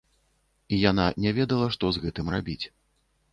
[0.77, 2.59] І яна не ведала, што з гэтым рабіць.